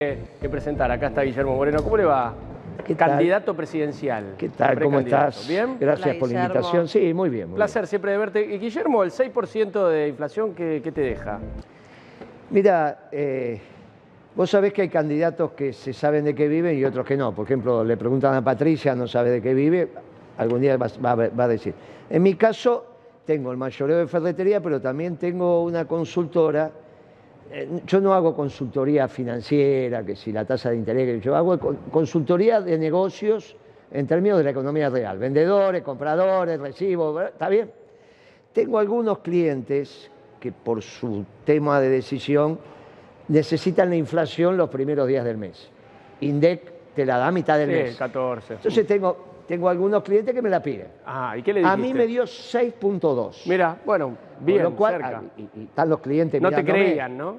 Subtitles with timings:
[0.00, 0.90] que presentar.
[0.90, 1.82] Acá está Guillermo Moreno.
[1.82, 2.32] ¿Cómo le va?
[2.86, 3.10] ¿Qué tal?
[3.10, 4.34] Candidato presidencial.
[4.38, 4.80] ¿Qué tal?
[4.80, 5.46] ¿Cómo estás?
[5.46, 5.76] ¿Bien?
[5.78, 6.88] Gracias Hola, por la invitación.
[6.88, 7.50] Sí, muy bien.
[7.50, 8.42] muy Placer siempre de verte.
[8.42, 11.38] Y Guillermo, el 6% de inflación, ¿qué, qué te deja?
[12.48, 13.60] Mira, eh,
[14.34, 17.34] vos sabés que hay candidatos que se saben de qué viven y otros que no.
[17.34, 19.90] Por ejemplo, le preguntan a Patricia, no sabe de qué vive,
[20.38, 21.74] algún día va, va a decir.
[22.08, 22.86] En mi caso,
[23.26, 26.70] tengo el mayoreo de ferretería, pero también tengo una consultora.
[27.52, 31.76] Eh, Yo no hago consultoría financiera, que si la tasa de interés, yo hago con-
[31.90, 33.56] consultoría de negocios
[33.92, 35.18] en términos de la economía real.
[35.18, 37.20] Vendedores, compradores, recibos.
[37.26, 37.70] ¿está bien?
[38.52, 42.58] Tengo algunos clientes que por su tema de decisión
[43.28, 45.70] necesitan la inflación los primeros días del mes.
[46.20, 47.96] INDEC te la da a mitad del Sí, mes.
[47.96, 48.54] 14.
[48.54, 49.16] Entonces tengo,
[49.50, 50.86] tengo algunos clientes que me la piden.
[51.04, 53.48] Ah, ¿y qué le A mí me dio 6.2.
[53.48, 55.22] Mira, bueno, Con bien, lo cual, cerca.
[55.26, 57.32] ah, y, y están los clientes no te creían, ¿no?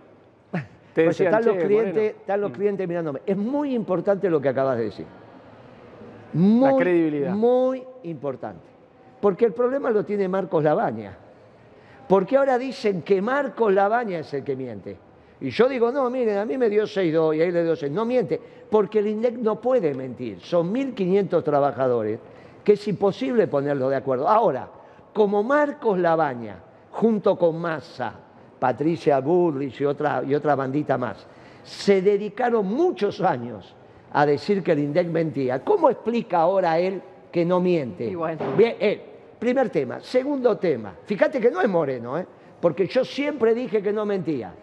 [0.93, 2.19] Te Pues decían, están los "Che, clientes, Moreno".
[2.19, 3.21] están los clientes mirándome.
[3.25, 5.05] Es muy importante lo que acabas de decir.
[6.33, 7.33] La Muy, credibilidad.
[7.33, 8.65] Muy importante.
[9.21, 11.15] Porque el problema lo tiene Marcos Labaña.
[12.09, 14.97] Porque ahora dicen que Marcos Labaña es el que miente.
[15.41, 17.91] Y yo digo, no, miren, a mí me dio 6.2 y ahí le dio 6.
[17.91, 18.39] No miente,
[18.69, 20.39] porque el INDEC no puede mentir.
[20.39, 22.19] Son 1.500 trabajadores
[22.63, 24.27] que es imposible ponerlos de acuerdo.
[24.27, 24.69] Ahora,
[25.13, 26.57] como Marcos Labaña,
[26.91, 28.13] junto con Massa,
[28.59, 31.25] Patricia Burrich y otra, y otra bandita más,
[31.63, 33.75] se dedicaron muchos años
[34.13, 35.63] a decir que el INDEC mentía.
[35.63, 38.15] ¿Cómo explica ahora él que no miente?
[38.15, 38.43] Bueno.
[38.55, 39.01] Bien, él.
[39.39, 39.99] Primer tema.
[40.01, 40.93] Segundo tema.
[41.03, 42.27] Fíjate que no es Moreno, ¿eh?
[42.59, 44.53] porque yo siempre dije que no mentía.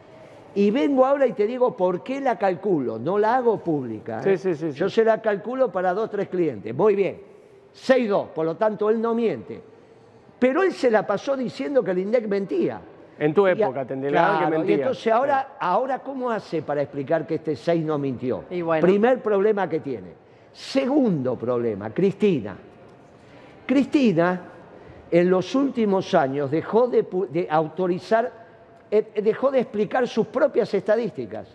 [0.55, 2.99] Y vengo ahora y te digo por qué la calculo.
[2.99, 4.21] No la hago pública.
[4.21, 4.37] ¿eh?
[4.37, 4.79] Sí, sí, sí, sí.
[4.79, 6.75] Yo se la calculo para dos, tres clientes.
[6.75, 7.21] Muy bien.
[7.75, 9.61] 6-2, por lo tanto él no miente.
[10.39, 12.81] Pero él se la pasó diciendo que el INDEC mentía.
[13.19, 14.77] En tu época, tendrías que mentía.
[14.77, 18.45] Y entonces ahora, ahora, ¿cómo hace para explicar que este 6 no mintió?
[18.51, 18.87] Y bueno.
[18.87, 20.13] Primer problema que tiene.
[20.53, 22.57] Segundo problema, Cristina.
[23.67, 24.41] Cristina,
[25.11, 28.48] en los últimos años, dejó de, autorizar,
[28.91, 31.49] dejó de explicar sus propias estadísticas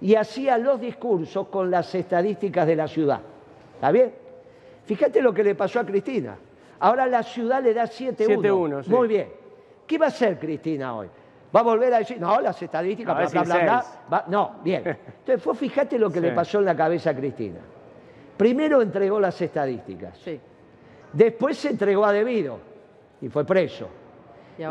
[0.00, 3.20] y hacía los discursos con las estadísticas de la ciudad.
[3.74, 4.12] ¿Está bien?
[4.84, 6.36] Fíjate lo que le pasó a Cristina.
[6.80, 8.16] Ahora la ciudad le da 7-1.
[8.16, 8.90] 7-1, sí.
[8.90, 9.28] Muy bien.
[9.86, 11.08] ¿Qué va a hacer Cristina hoy?
[11.54, 14.82] ¿Va a volver a decir, no, las estadísticas, No, bla, bla, bla, No, bien.
[15.18, 16.26] Entonces, vos fíjate lo que Sí.
[16.26, 17.58] le pasó en la cabeza a Cristina.
[18.36, 20.16] Primero entregó las estadísticas.
[20.18, 20.40] Sí.
[21.12, 22.58] Después se entregó a debido
[23.20, 23.88] y fue preso.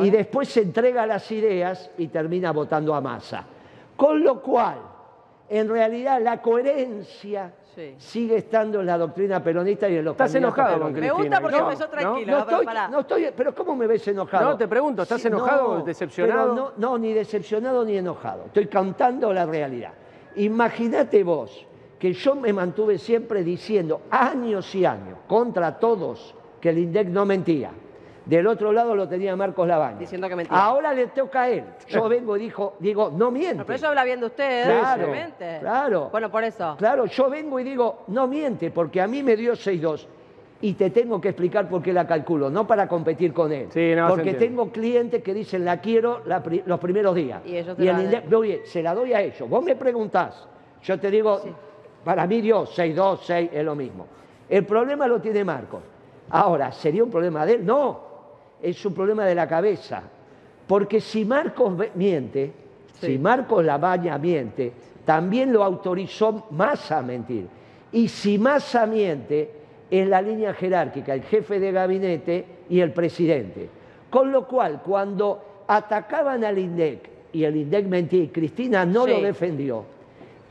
[0.01, 3.43] ¿Y después se entrega las ideas y termina votando a masa.
[3.95, 4.77] Con lo cual,
[5.49, 7.95] en realidad, la coherencia Sí.
[7.97, 11.17] sigue estando en la doctrina peronista y en los Estás enojado con peronistas.
[11.17, 11.89] Me gusta porque Cristina, empezó ¿no?
[11.91, 12.37] tranquilo.
[12.39, 14.49] No pero estoy, no estoy, pero ¿cómo me ves enojado?
[14.49, 16.53] No, te pregunto, ¿estás enojado, decepcionado?
[16.55, 18.45] pero No, no, ni decepcionado ni enojado.
[18.47, 19.93] Estoy contando la realidad.
[20.35, 21.65] Imagínate vos
[21.99, 27.25] que yo me mantuve siempre diciendo años y años contra todos que el INDEC no
[27.25, 27.71] mentía.
[28.29, 29.97] Del otro lado lo tenía Marcos Labaña.
[29.97, 30.55] Diciendo que mentía.
[30.55, 31.63] Ahora le toca a él.
[31.87, 33.55] Yo vengo y dijo, digo, no miente.
[33.55, 35.57] No, pero eso habla bien de usted, Claro, obviamente.
[35.61, 36.09] claro.
[36.11, 36.75] Bueno, por eso.
[36.77, 40.05] Claro, yo vengo y digo, no miente, porque a mí me dio 6-2
[40.61, 43.67] y te tengo que explicar por qué la calculo, no para competir con él.
[43.71, 47.41] Sí, no, se porque tengo clientes que dicen, la quiero la pri- los primeros días.
[47.45, 48.33] Y ellos te el la INDEC, dan.
[48.35, 49.49] oye, se la doy a ellos.
[49.49, 50.47] Vos me preguntás,
[50.83, 51.49] yo te digo, Sí.
[52.03, 54.05] para mí dio 6-2, 6, es lo mismo.
[54.47, 55.81] El problema lo tiene Marcos.
[56.31, 57.65] Ahora, ¿sería un problema de él?
[57.65, 58.08] No,
[58.61, 60.01] es un problema de la cabeza.
[60.67, 62.51] Porque si Marcos miente,
[62.99, 63.05] Sí.
[63.07, 64.71] si Marcos Labaña miente,
[65.05, 67.47] también lo autorizó Massa a mentir.
[67.91, 69.51] Y si Massa miente,
[69.89, 73.69] es la línea jerárquica, el jefe de gabinete y el presidente.
[74.09, 79.11] Con lo cual, cuando atacaban al INDEC y el INDEC mentía y Cristina no Sí.
[79.11, 79.85] lo defendió,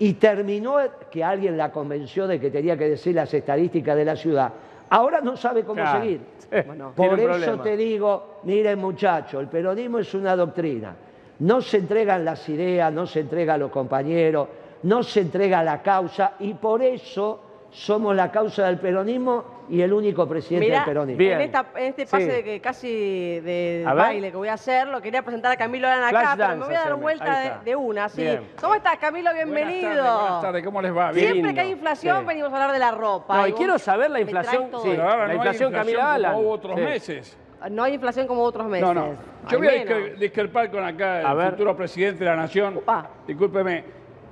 [0.01, 0.77] y terminó
[1.11, 4.53] que alguien la convenció de que tenía que decir las estadísticas de la ciudad,
[4.91, 6.01] ahora no sabe cómo Claro.
[6.01, 6.21] seguir.
[6.67, 7.63] Bueno, Por eso problema.
[7.63, 10.95] te digo, miren muchachos, el peronismo es una doctrina.
[11.41, 14.49] No se entregan las ideas, no se entrega a los compañeros,
[14.85, 17.41] no se entrega la causa y por eso
[17.71, 21.19] somos la causa del peronismo y el único presidente Mirá, del peronismo.
[21.19, 21.33] Bien.
[21.35, 22.31] en, esta- en este pase Sí.
[22.31, 24.05] de que casi de A ver.
[24.05, 26.65] baile que voy a hacer, lo quería presentar a Camilo Arana acá, Flash pero me
[26.67, 28.23] voy a dar vuelta de, una, sí.
[28.23, 28.49] Bien.
[28.61, 29.33] ¿Cómo estás, Camilo?
[29.35, 29.89] Bienvenido.
[29.91, 31.13] Buenas tardes, buenas tardes, ¿cómo les va?
[31.13, 31.33] Bien.
[31.33, 32.25] Siempre que hay inflación Sí.
[32.27, 33.37] venimos a hablar de la ropa.
[33.37, 34.65] No, y quiero saber la inflación, sí.
[34.67, 34.83] esto.
[34.85, 36.33] Pero ahora La no hay inflación, Camila Alan.
[36.33, 36.83] como hubo otros Sí.
[36.83, 37.39] meses.
[37.71, 38.87] No hay inflación como otros meses.
[38.87, 39.15] No, no.
[39.51, 42.81] Yo voy a discrepar con acá el futuro presidente de la Nación.
[43.27, 43.85] Discúlpeme.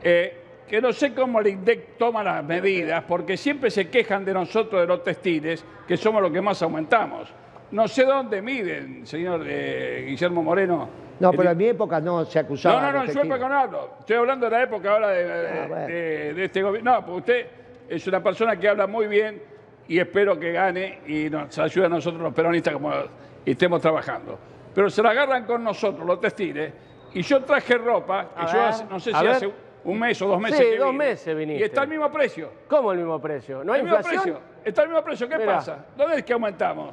[0.03, 4.35] eh, que no sé cómo el INDEC toma las medidas, porque siempre se quejan de
[4.35, 7.33] nosotros, de los textiles, que somos los que más aumentamos.
[7.71, 10.89] no sé dónde miden, señor eh, Guillermo Moreno.
[11.19, 12.81] No, pero en mi época no se acusaba.
[12.81, 13.91] no, no, no, en su época no hablo.
[14.01, 15.87] Estoy hablando de la época ahora de, de- Ah, bueno.
[15.87, 16.93] de- de este gobierno.
[16.93, 17.47] No, porque usted
[17.89, 19.43] es una persona que habla muy bien
[19.89, 22.93] y espero que gane y nos ayude a nosotros los peronistas como
[23.47, 24.39] estemos trabajando.
[24.75, 26.73] Pero se la agarran con nosotros, los textiles,
[27.15, 28.69] y yo traje ropa, A que yo ver.
[28.69, 29.29] hace- no sé si ver.
[29.31, 29.51] hace
[29.87, 31.63] un mes o dos meses Sí, que dos vine, meses viniste.
[31.63, 32.51] Y está al mismo precio.
[32.69, 33.63] ¿Cómo el mismo precio?
[33.65, 34.23] ¿No hay el mismo inflación?
[34.23, 34.41] precio.
[34.65, 35.29] Está al mismo precio.
[35.29, 35.55] ¿Qué Mirá.
[35.55, 35.85] pasa?
[35.97, 36.93] ¿Dónde es que aumentamos?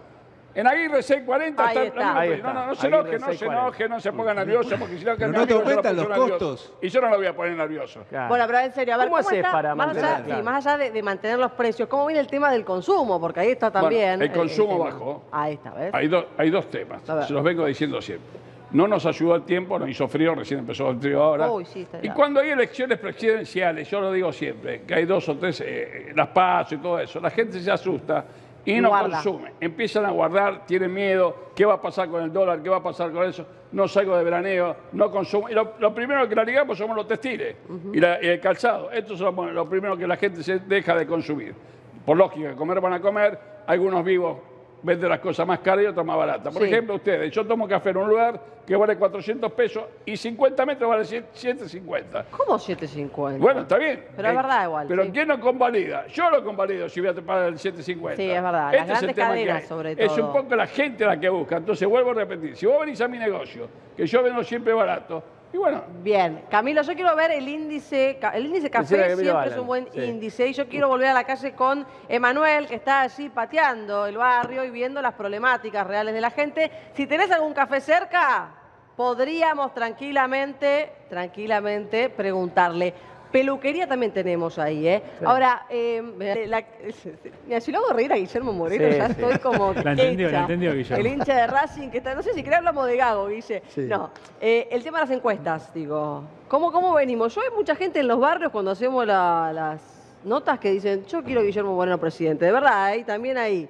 [0.55, 1.99] En Aguirre 640 Ahí está, está.
[2.05, 2.45] mismo Ahí precio.
[2.47, 2.53] está.
[2.53, 3.59] No, no, no se enoje, no se 640.
[3.63, 6.29] enoje, no se ponga nervioso, porque si no, que no te puso los nervioso.
[6.29, 6.73] costos.
[6.79, 8.03] Y yo no lo voy a poner nervioso.
[8.07, 8.29] Claro.
[8.29, 10.17] Bueno, pero en serio, a ver, ¿Cómo haces está- para más allá, mantener?
[10.19, 10.43] sí, Claro.
[10.43, 13.19] más allá de, de mantener los precios, ¿cómo viene el tema del consumo?
[13.19, 14.21] Porque ahí está también.
[14.21, 14.85] el consumo tema.
[14.91, 15.23] bajó.
[15.31, 15.91] Ahí está, ¿ves?
[15.91, 18.39] Hay, do- hay dos temas, se los vengo diciendo siempre.
[18.73, 21.49] No nos ayudó el tiempo, nos hizo frío, recién empezó el frío ahora.
[21.51, 25.27] Uy, sí, está y cuando hay elecciones presidenciales, yo lo digo siempre, que hay dos
[25.29, 28.25] o tres, eh, las pasos y todo eso, la gente se asusta
[28.65, 29.15] y no Guarda.
[29.21, 29.51] consume.
[29.59, 32.61] Empiezan a guardar, tienen miedo, ¿qué va a pasar con el dólar?
[32.63, 33.45] ¿Qué va a pasar con eso?
[33.73, 35.49] No salgo de veraneo, no consumo.
[35.49, 37.55] Y lo, lo primero que la ligamos somos los textiles
[37.93, 38.89] y, la- y el calzado.
[38.91, 41.53] Esto es lo, lo primero que la gente se deja de consumir.
[42.05, 43.37] Por lógica, comer van a comer,
[43.67, 44.37] algunos vivos
[44.83, 46.53] venden las cosas más caras y otras más baratas.
[46.53, 46.69] Por Sí.
[46.69, 50.89] ejemplo, ustedes, yo tomo café en un lugar que vale 400 pesos y 50 metros
[50.89, 52.25] vale 750.
[52.29, 53.41] ¿Cómo 750?
[53.41, 53.99] Bueno, está bien.
[53.99, 55.11] Eh, Pero es verdad igual, Pero sí.
[55.11, 56.07] ¿quién no convalida?
[56.07, 58.17] Yo lo convalido si voy a pagar el 750.
[58.21, 58.73] Sí, es verdad.
[58.75, 61.57] Este grandes cadenas, sobre Es un poco la gente la que busca.
[61.57, 62.55] Entonces, vuelvo a repetir.
[62.55, 66.81] Si vos venís a mi negocio, que yo vendo siempre barato, y bueno, Bien, Camilo,
[66.81, 70.01] yo quiero ver el índice, el índice café siempre es un buen sí.
[70.01, 74.17] índice y yo quiero volver a la calle con Emanuel, que está allí pateando el
[74.17, 76.71] barrio y viendo las problemáticas reales de la gente.
[76.93, 78.49] Si tenés algún café cerca,
[78.95, 82.93] podríamos tranquilamente, tranquilamente preguntarle.
[83.33, 85.01] Peluquería también tenemos ahí, ¿eh?
[85.25, 86.03] Ahora, eh,
[86.47, 86.63] la-
[87.47, 89.11] mira, si lo hago reír a Guillermo Moreno, Sí, ya sí.
[89.13, 90.97] estoy como La entendió, la entendió, Guillermo.
[91.03, 93.63] El hincha de Racing que está, no sé si creo hablamos de Gago, Guille.
[93.69, 93.81] Sí.
[93.81, 97.33] No, eh, el tema de las encuestas, digo, ¿cómo, ¿cómo venimos?
[97.33, 99.81] Yo hay mucha gente en los barrios cuando hacemos la- las
[100.23, 103.03] notas que dicen, yo quiero a Guillermo Moreno presidente, de verdad, ¿eh?
[103.03, 103.67] también ahí.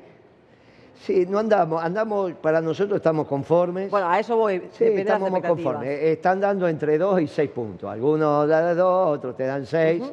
[1.01, 3.89] Sí, no andamos, andamos, para nosotros estamos conformes.
[3.91, 5.89] Bueno, a eso voy, Sí, estamos muy conformes.
[5.89, 7.89] Eh, Están dando entre 2 y 6 puntos.
[7.91, 10.03] Algunos dan 2, otros te dan 6.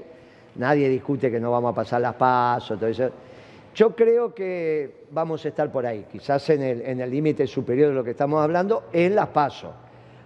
[0.56, 3.08] Nadie discute que no vamos a pasar las pasos, todo eso.
[3.72, 7.90] Yo creo que vamos a estar por ahí, quizás en el en el límite superior
[7.90, 9.70] de lo que estamos hablando, en las pasos.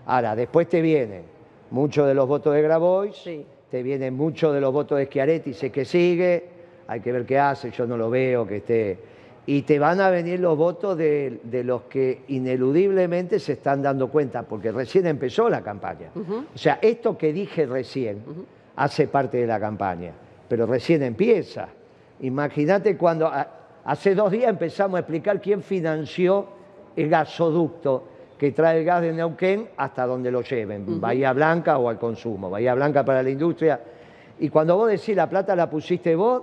[0.06, 1.24] Ahora, después te vienen
[1.70, 3.44] muchos de los votos de Grabois, Sí.
[3.70, 6.48] te vienen muchos de los votos de Schiaretti, sé que sigue,
[6.86, 8.98] hay que ver qué hace, yo no lo veo que esté.
[9.46, 14.08] Y te van a venir los votos de, de los que ineludiblemente se están dando
[14.08, 16.10] cuenta, porque recién empezó la campaña.
[16.54, 18.22] O sea, esto que dije recién
[18.76, 20.12] hace parte de la campaña,
[20.48, 21.68] pero recién empieza.
[22.20, 23.48] Imagínate cuando a-
[23.84, 26.46] hace dos días empezamos a explicar quién financió
[26.96, 28.04] el gasoducto
[28.38, 32.48] que trae el gas de Neuquén hasta donde lo lleven, Bahía Blanca o al consumo,
[32.50, 33.80] Bahía Blanca para la industria.
[34.40, 36.42] Y cuando vos decís la plata la pusiste vos,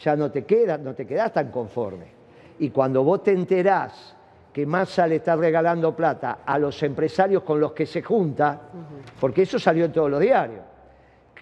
[0.00, 2.19] ya no te quedas, no te quedás tan conforme.
[2.60, 4.16] Y cuando vos te enterás
[4.52, 8.60] que Massa le está regalando plata a los empresarios con los que se junta,
[9.20, 10.60] porque eso salió en todos los diarios.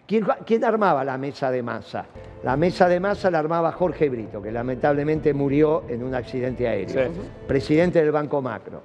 [0.06, 2.06] ¿Quién, quién armaba la mesa de masa?
[2.44, 7.12] La mesa de masa la armaba Jorge Brito, que lamentablemente murió en un accidente aéreo,
[7.12, 7.20] Sí.
[7.46, 8.80] presidente del Banco Macro.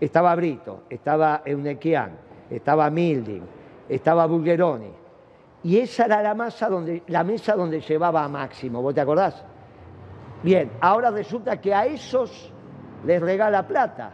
[0.00, 2.10] Estaba Brito, estaba Eunequian,
[2.50, 3.42] estaba Milding,
[3.88, 4.90] estaba Bulgeroni.
[5.64, 9.44] Y esa era la, masa donde, la mesa donde llevaba a Máximo, ¿vos te acordás?
[10.46, 12.52] Bien, ahora resulta que a esos
[13.04, 14.12] les regala plata,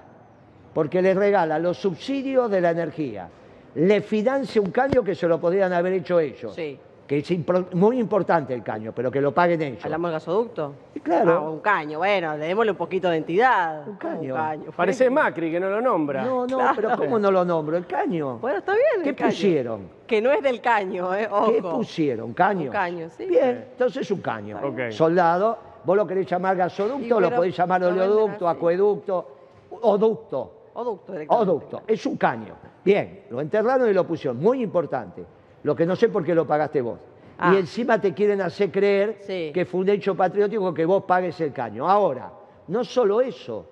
[0.72, 3.28] porque les regala los subsidios de la energía,
[3.74, 6.78] le financia un caño que se lo podrían haber hecho ellos, Sí.
[7.06, 9.84] que es impro- muy importante el caño, pero que lo paguen ellos.
[9.84, 10.74] ¿Hablamos del gasoducto?
[10.94, 11.32] Y claro.
[11.32, 13.86] Ah, un caño, bueno, le démosle un poquito de entidad.
[13.86, 14.70] Un ¿Cómo caño.
[14.74, 16.24] Parece Macri que no lo nombra.
[16.24, 17.76] No, no, pero ¿cómo no lo nombro?
[17.76, 18.38] El caño.
[18.38, 19.02] Bueno, está bien.
[19.02, 19.30] ¿Qué el caño.
[19.30, 19.88] pusieron?
[20.06, 21.28] Que no es del caño, ¿eh?
[21.30, 21.52] Ojo.
[21.52, 22.32] ¿Qué pusieron?
[22.32, 22.62] ¿Caño?
[22.62, 23.26] Un caño, sí.
[23.26, 24.58] Bien, entonces un caño.
[24.62, 24.90] Ok.
[24.90, 29.26] Soldado, vos lo querés llamar gasoducto, lo podés llamar oleoducto, acueducto,
[29.70, 30.52] oducto.
[30.74, 31.12] Oducto.
[31.28, 32.54] Oducto, es un caño.
[32.82, 34.40] Bien, lo enterraron y lo pusieron.
[34.40, 35.22] Muy importante.
[35.64, 36.98] Lo que no sé por qué lo pagaste vos.
[37.38, 37.52] Ah.
[37.54, 39.50] Y encima te quieren hacer creer Sí.
[39.52, 41.86] que fue un hecho patriótico que vos pagues el caño.
[41.86, 42.32] Ahora,
[42.68, 43.66] no solo eso.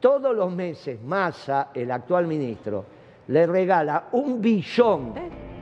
[0.00, 2.84] Todos los meses Massa, el actual ministro,
[3.28, 5.14] le regala un billón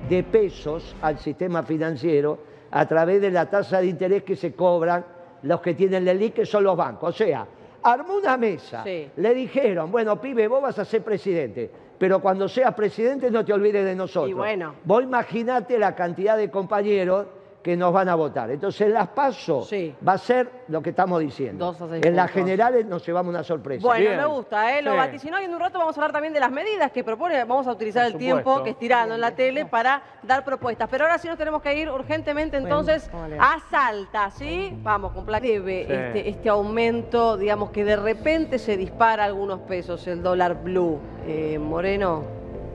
[0.09, 2.39] de pesos al sistema financiero
[2.73, 5.05] a través de la tasa de interés que se cobran
[5.43, 7.15] los que tienen la LIC, que son los bancos.
[7.15, 7.47] O sea,
[7.83, 9.09] armó una mesa, Sí.
[9.17, 13.53] le dijeron, bueno, pibe, vos vas a ser presidente, pero cuando seas presidente no te
[13.53, 14.31] olvides de nosotros.
[14.31, 14.75] Y bueno.
[14.85, 17.27] Vos imaginate la cantidad de compañeros
[17.63, 18.51] que nos van a votar.
[18.51, 19.95] Entonces, en las PASO Sí.
[20.07, 21.67] va a ser lo que estamos diciendo.
[21.67, 23.87] Dos a seis en las generales nos llevamos una sorpresa.
[23.87, 24.17] Bueno, Bien.
[24.17, 24.83] me gusta, ¿eh?
[24.83, 24.97] Lo Sí.
[24.97, 27.39] vaticinó y en un rato vamos a hablar también de las medidas que propone.
[27.45, 30.89] Vamos a utilizar Por el tiempo que estirando en la tele para dar propuestas.
[30.91, 34.77] Pero ahora sí nos tenemos que ir urgentemente entonces a Salta, ¿sí?
[34.83, 35.93] Vamos, con plan debe Sí.
[35.93, 40.99] este, este aumento, digamos que de repente se dispara algunos pesos el dólar blue.
[41.27, 42.25] Eh, Moreno.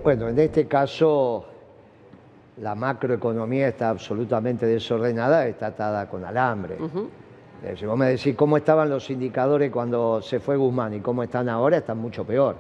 [0.04, 1.46] Bueno, en este caso
[2.62, 6.76] la macroeconomía está absolutamente desordenada, está atada con alambre.
[7.64, 11.24] Eh, Si vos me decís cómo estaban los indicadores cuando se fue Guzmán y cómo
[11.24, 12.56] están ahora, están mucho peor.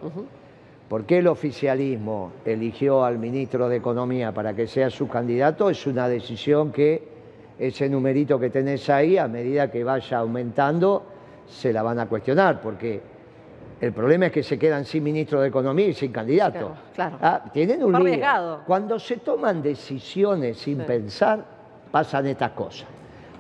[0.87, 5.69] ¿Por qué el oficialismo eligió al ministro de Economía para que sea su candidato?
[5.69, 7.17] Es una decisión que
[7.59, 11.03] ese numerito que tenés ahí, a medida que vaya aumentando,
[11.47, 13.01] se la van a cuestionar, porque
[13.79, 16.71] el problema es que se quedan sin ministro de Economía y sin candidato.
[16.95, 17.17] Claro, claro.
[17.21, 18.59] Ah, tienen un lío.
[18.65, 20.83] Cuando se toman decisiones sin Sí.
[20.85, 21.43] pensar,
[21.91, 22.87] pasan estas cosas.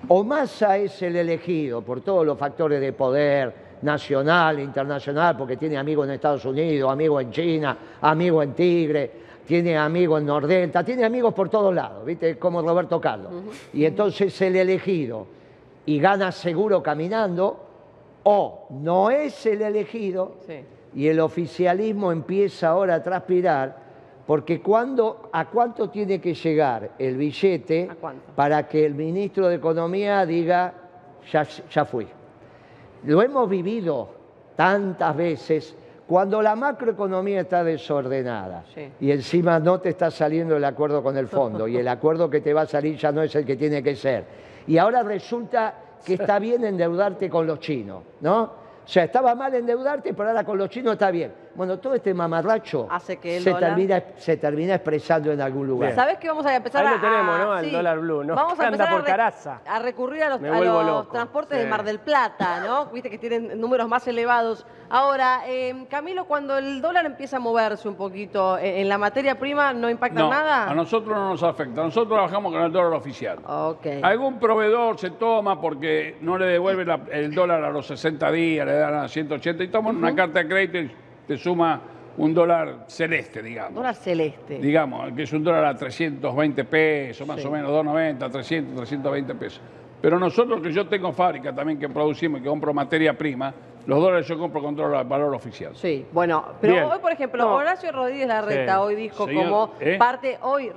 [0.07, 5.77] O Massa es el elegido por todos los factores de poder nacional, internacional, porque tiene
[5.77, 9.11] amigos en Estados Unidos, amigos en China, amigos en Tigre,
[9.45, 12.37] tiene amigos en Nordelta, tiene amigos por todos lados, ¿viste?
[12.37, 13.31] Como Roberto Carlos.
[13.73, 15.25] Y entonces el elegido
[15.85, 17.66] y gana seguro caminando,
[18.29, 20.59] o no es el elegido Sí.
[20.95, 23.77] y el oficialismo empieza ahora a transpirar,
[24.25, 27.87] porque cuando, ¿a cuánto tiene que llegar el billete
[28.35, 30.73] para que el ministro de Economía diga,
[31.31, 32.05] ya, ya fui?
[33.05, 34.09] Lo hemos vivido
[34.57, 35.73] tantas veces
[36.05, 38.89] cuando la macroeconomía está desordenada Sí.
[38.99, 42.41] y encima no te está saliendo el acuerdo con el fondo y el acuerdo que
[42.41, 44.25] te va a salir ya no es el que tiene que ser.
[44.67, 45.75] Y ahora resulta
[46.07, 48.43] que está bien endeudarte con los chinos, ¿no?
[48.43, 51.33] O sea, estaba mal endeudarte, pero ahora con los chinos está bien.
[51.57, 55.65] Bueno, todo este mamarracho Hace que el se, dólar- termina, se termina expresando en algún
[55.65, 55.95] lugar.
[55.95, 56.95] ¿Sabés que vamos a empezar Ahí a...
[56.97, 57.51] lo tenemos, ¿no?
[57.51, 58.35] a- Al dólar blue, ¿no?
[58.35, 59.61] Vamos a Anda empezar por a, re- Caraza.
[59.65, 61.11] a recurrir a los, Me a vuelvo los loco.
[61.13, 61.69] transportes de Sí.
[61.69, 62.85] Mar del Plata, ¿no?
[62.93, 64.67] Viste que tienen números más elevados.
[64.89, 69.39] Ahora, eh, Camilo, cuando el dólar empieza a moverse un poquito en, en la materia
[69.39, 70.69] prima, ¿no impacta No, nada?
[70.69, 71.81] a nosotros no nos afecta.
[71.81, 73.39] Nosotros trabajamos con el dólar oficial.
[73.45, 73.85] Ok.
[74.03, 78.65] Algún proveedor se toma porque no le devuelve la- el dólar a los 60 días,
[78.67, 81.81] le dan a 180 y toman una carta de crédito y te suma
[82.17, 83.75] un dólar celeste, digamos.
[83.75, 84.57] Dólar celeste.
[84.59, 87.47] Digamos, que es un dólar a 320 pesos, más Sí.
[87.47, 89.61] o menos, 290, 300, 320 pesos.
[90.01, 93.53] Pero nosotros, que yo tengo fábrica también que producimos y que compro materia prima,
[93.85, 95.75] los dólares yo compro con valor oficial.
[95.75, 96.85] Sí, bueno, pero Bien.
[96.85, 97.55] hoy, por ejemplo, No.
[97.55, 98.79] Horacio Rodríguez Larreta Sí.
[98.79, 99.95] hoy dijo Señor, como ¿eh?
[99.97, 100.71] parte, hoy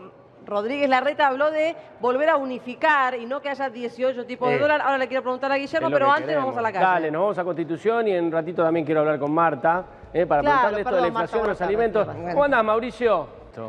[0.46, 4.58] Rodríguez Larreta habló de volver a unificar y no que haya 18 tipos de Eh.
[4.58, 4.80] dólar.
[4.80, 6.44] Ahora le quiero preguntar a Guillermo, pero que antes queremos.
[6.46, 6.84] vamos a la calle.
[6.84, 10.26] Dale, nos vamos a Constitución y en un ratito también quiero hablar con Marta eh,
[10.26, 12.06] para Claro, preguntarle esto de la inflación, los alimentos.
[12.06, 12.28] Bueno.
[12.32, 13.26] ¿Cómo andás, Mauricio?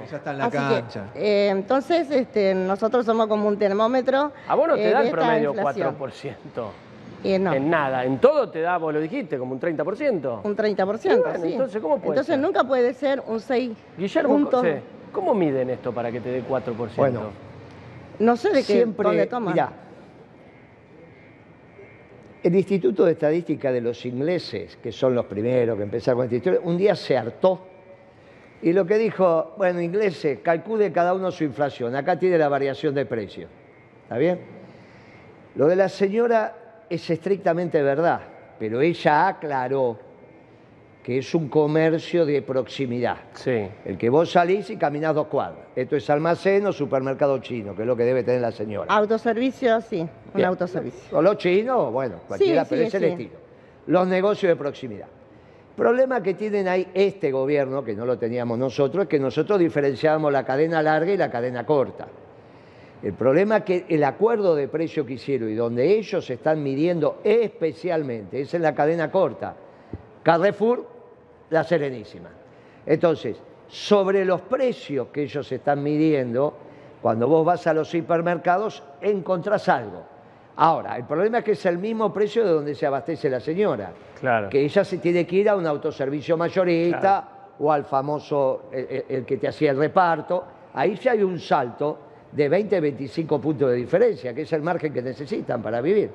[0.09, 1.05] Ya está en la Así cancha.
[1.13, 4.31] que, eh, entonces, este, nosotros somos como un termómetro.
[4.47, 5.97] A vos no te eh, da el promedio inflación.
[5.99, 6.33] 4%.
[7.23, 10.41] Eh, no, En nada, en todo te da, vos lo dijiste, como un 30%.
[10.43, 11.05] un 30%.
[11.17, 11.51] Y bueno, sí.
[11.53, 12.39] entonces, ¿cómo puede Entonces, ser?
[12.39, 14.61] nunca puede ser un 6 Guillermo, puntos.
[14.63, 14.69] sí,
[15.11, 16.95] ¿cómo miden esto para que te dé 4%?
[16.95, 17.21] Bueno,
[18.19, 19.53] No sé de qué, Siempre, dónde toman.
[19.53, 19.69] mirá,
[22.43, 26.35] el Instituto de Estadística de los ingleses, que son los primeros que empezaron con esta
[26.35, 27.67] historia, un día se hartó
[28.63, 32.93] y lo que dijo, bueno, ingleses, calcule cada uno su inflación, acá tiene la variación
[32.93, 33.47] de precio,
[34.03, 34.39] ¿está bien?
[35.55, 38.21] Lo de la señora es estrictamente verdad,
[38.59, 39.99] pero ella aclaró
[41.03, 43.17] que es un comercio de proximidad.
[43.33, 43.67] Sí.
[43.85, 45.65] El que vos salís y caminás dos cuadras.
[45.75, 48.93] Esto es almacén o supermercado chino, que es lo que debe tener la señora.
[48.93, 50.47] Autoservicio, sí, un Bien.
[50.49, 51.17] autoservicio.
[51.17, 53.07] O los chinos, bueno, cualquiera, Sí, pero sí, es el sí.
[53.07, 53.31] estilo.
[53.87, 55.07] Los negocios de proximidad.
[55.75, 60.31] Problema que tienen ahí este gobierno, que no lo teníamos nosotros, es que nosotros diferenciábamos
[60.31, 62.07] la cadena larga y la cadena corta.
[63.01, 67.19] El problema es que el acuerdo de precio que hicieron y donde ellos están midiendo
[67.23, 69.55] especialmente es en la cadena corta.
[70.21, 70.85] Carrefour,
[71.51, 72.29] la Serenísima.
[72.85, 76.53] Entonces, sobre los precios que ellos están midiendo,
[77.01, 80.03] cuando vos vas a los hipermercados, encontrás algo.
[80.55, 83.91] Ahora, el problema es que es el mismo precio de donde se abastece la señora.
[84.19, 84.49] Claro.
[84.49, 87.27] Que ella se tiene que ir a un autoservicio mayorista
[87.59, 90.43] o al famoso, el, que te hacía el reparto.
[90.73, 91.99] Ahí sí hay un salto
[92.31, 96.09] de 20, 25 puntos de diferencia, que es el margen que necesitan para vivir.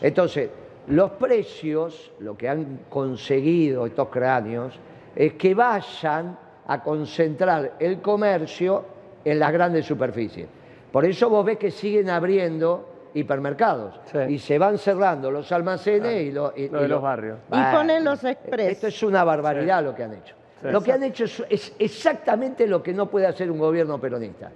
[0.00, 0.48] Entonces,
[0.90, 4.78] los precios, lo que han conseguido estos cráneos,
[5.14, 8.84] es que vayan a concentrar el comercio
[9.24, 10.46] en las grandes superficies.
[10.92, 14.18] Por eso vos ves que siguen abriendo hipermercados Sí.
[14.28, 17.38] y se van cerrando los almacenes y, lo- y- Lo los barrios.
[17.52, 18.72] Y ponen los express.
[18.72, 20.34] Esto es una barbaridad lo que han hecho.
[20.62, 20.68] Sí.
[20.70, 24.50] Lo que han hecho es, es exactamente lo que no puede hacer un gobierno peronista.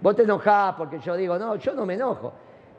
[0.00, 2.32] Vos te enojás porque yo digo, no, yo no me enojo.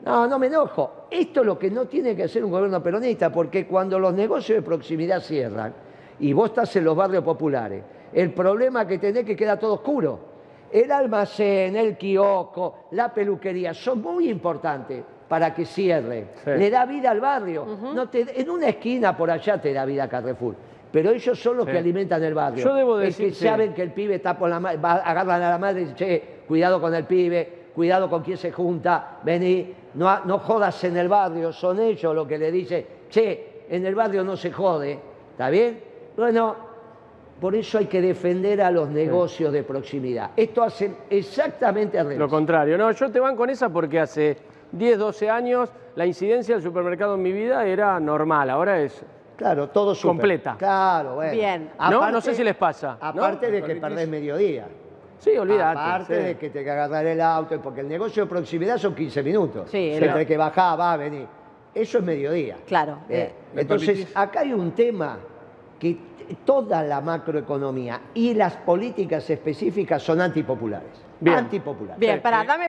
[0.04, 1.06] No, no me enojo.
[1.10, 4.56] Esto es lo que no tiene que hacer un gobierno peronista, porque cuando los negocios
[4.58, 5.72] de proximidad cierran
[6.18, 7.82] y vos estás en los barrios populares,
[8.12, 10.32] el problema que tenés es que queda todo oscuro.
[10.72, 16.28] El almacén, el kiosco, la peluquería son muy importantes para que cierre.
[16.44, 16.50] Sí.
[16.50, 17.66] Le da vida al barrio.
[17.94, 20.54] no te- en una esquina por allá te da vida Carrefour.
[20.90, 21.72] Pero ellos son los Sí.
[21.72, 22.64] que alimentan el barrio.
[22.64, 25.42] Yo debo decir que que- saben que el pibe está por la ma- va, agarran
[25.42, 29.18] a la madre y dicen, che, cuidado con el pibe, cuidado con quién se junta,
[29.22, 33.86] vení, no, no jodas en el barrio, son ellos los que le dicen, che, en
[33.86, 34.98] el barrio no se jode,
[35.32, 35.80] ¿está bien?
[36.16, 36.72] Bueno,
[37.40, 40.30] por eso hay que defender a los negocios de proximidad.
[40.36, 42.18] Esto hacen exactamente al revés.
[42.18, 42.78] Lo contrario.
[42.78, 44.36] No, yo te van con esa porque hace
[44.70, 48.48] 10, 12 años la incidencia del supermercado en mi vida era normal.
[48.48, 49.04] Ahora es.
[49.36, 50.10] Claro, todo súper.
[50.10, 50.56] Completa.
[50.56, 51.32] Claro, bueno.
[51.32, 51.70] Bien.
[51.90, 53.08] No, no sé si les pasa, ¿no?
[53.08, 54.68] Aparte de que perdés mediodía.
[55.22, 55.78] Sí, olvídate.
[55.78, 56.22] Aparte sí.
[56.26, 59.70] de que te que agarrar el auto, porque el negocio de proximidad son 15 minutos.
[59.70, 61.26] Sí, Entre que bajá, va, venir.
[61.72, 62.56] Eso es mediodía.
[62.66, 62.98] Claro.
[63.08, 64.16] Eh, ¿Me Entonces, permitís?
[64.16, 65.18] acá hay un tema
[65.78, 65.96] que
[66.44, 70.90] toda la macroeconomía y las políticas específicas son antipopulares.
[71.20, 71.36] Bien.
[71.36, 72.00] Antipopulares.
[72.00, 72.46] Bien, para, sí.
[72.48, 72.66] dame.